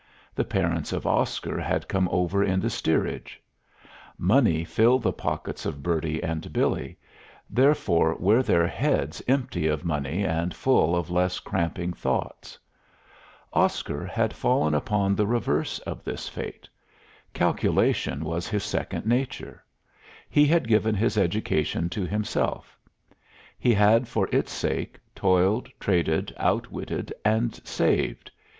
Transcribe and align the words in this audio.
The 0.33 0.43
parents 0.45 0.93
of 0.93 1.05
Oscar 1.05 1.59
had 1.61 1.87
come 1.87 2.09
over 2.11 2.43
in 2.43 2.59
the 2.59 2.71
steerage. 2.71 3.39
Money 4.17 4.63
filled 4.63 5.03
the 5.03 5.13
pockets 5.13 5.63
of 5.63 5.83
Bertie 5.83 6.23
and 6.23 6.51
Billy; 6.51 6.97
therefore 7.51 8.15
were 8.15 8.41
their 8.41 8.65
heads 8.65 9.21
empty 9.27 9.67
of 9.67 9.85
money 9.85 10.23
and 10.25 10.55
full 10.55 10.95
of 10.95 11.11
less 11.11 11.37
cramping 11.39 11.93
thoughts. 11.93 12.57
Oscar 13.53 14.03
had 14.03 14.33
fallen 14.33 14.73
upon 14.73 15.13
the 15.13 15.27
reverse 15.27 15.77
of 15.81 16.03
this 16.03 16.27
fate. 16.27 16.67
Calculation 17.31 18.23
was 18.25 18.47
his 18.47 18.63
second 18.63 19.05
nature. 19.05 19.63
He 20.31 20.47
had 20.47 20.67
given 20.67 20.95
his 20.95 21.15
education 21.15 21.89
to 21.89 22.07
himself; 22.07 22.75
he 23.59 23.71
had 23.75 24.07
for 24.07 24.27
its 24.31 24.51
sake 24.51 24.99
toiled, 25.13 25.69
traded, 25.79 26.33
outwitted, 26.39 27.13
and 27.23 27.53
saved. 27.63 28.31